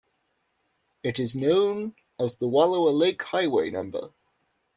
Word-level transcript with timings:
It 1.03 1.19
is 1.19 1.35
known 1.35 1.93
as 2.19 2.37
the 2.37 2.47
Wallowa 2.47 2.91
Lake 2.91 3.21
Highway 3.21 3.69
No. 3.69 4.15